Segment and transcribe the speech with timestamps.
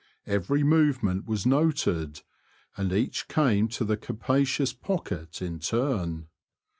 [0.25, 2.21] Every movement was noted,
[2.75, 6.25] and each came to the capacious pocket in turn.